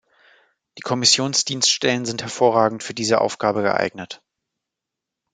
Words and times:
Die 0.79 0.81
Kommissionsdienststellen 0.81 2.05
sind 2.07 2.23
hervorragend 2.23 2.81
für 2.81 2.95
diese 2.95 3.21
Aufgabe 3.21 3.61
geeignet. 3.61 4.23